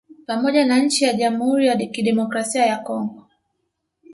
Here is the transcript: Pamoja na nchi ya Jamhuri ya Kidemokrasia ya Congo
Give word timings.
Pamoja 0.27 0.65
na 0.65 0.77
nchi 0.79 1.03
ya 1.05 1.13
Jamhuri 1.13 1.67
ya 1.67 1.75
Kidemokrasia 1.75 2.65
ya 2.65 2.77
Congo 2.77 3.27